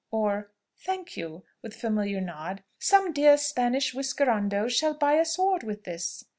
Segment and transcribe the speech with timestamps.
[0.09, 0.49] or,
[0.79, 5.83] "Thank you!" (with a familiar nod) "some dear Spanish whiskerandos shall buy a sword with
[5.83, 6.25] this!"